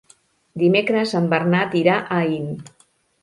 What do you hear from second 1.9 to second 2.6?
a Aín.